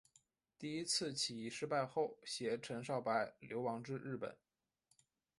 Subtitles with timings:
[0.57, 4.35] 第一次起义失败后偕陈少白流亡至日本。